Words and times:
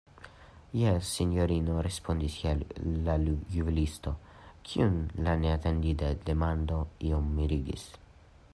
Jes, 0.77 1.09
sinjorino, 1.17 1.75
respondis 1.87 2.37
la 3.09 3.17
juvelisto, 3.57 4.13
kiun 4.71 4.97
la 5.29 5.37
neatendita 5.45 6.13
demando 6.31 6.79
iom 7.11 7.29
mirigis. 7.39 7.89